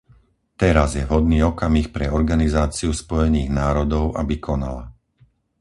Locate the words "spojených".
3.03-3.49